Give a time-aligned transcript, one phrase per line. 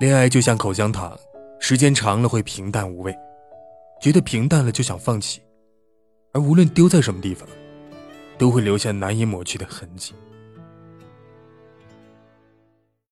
[0.00, 1.14] 恋爱就像口香糖
[1.58, 3.14] 时间长了会平淡无味
[4.00, 5.42] 觉得平淡了就想放弃
[6.32, 7.46] 而无论丢在什么地方
[8.38, 10.14] 都会留下难以抹去的痕迹。